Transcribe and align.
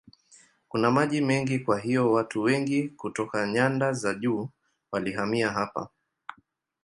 Kuna 0.67 0.91
maji 0.91 1.21
mengi 1.21 1.59
kwa 1.59 1.79
hiyo 1.79 2.11
watu 2.11 2.41
wengi 2.41 2.89
kutoka 2.89 3.47
nyanda 3.47 3.93
za 3.93 4.13
juu 4.13 4.49
walihamia 4.91 5.49
hapa. 5.51 5.89